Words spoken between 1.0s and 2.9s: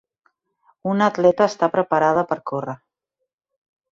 atleta està preparada per córrer.